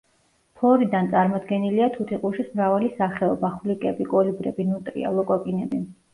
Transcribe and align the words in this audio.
ფლორიდან 0.59 1.09
წარმოდგენილია 1.11 1.89
თუთიყუშის 1.97 2.47
მრავალი 2.55 2.91
სახეობა, 2.95 3.53
ხვლიკები, 3.59 4.09
კოლიბრები, 4.17 4.69
ნუტრია, 4.73 5.15
ლოკოკინები. 5.21 5.85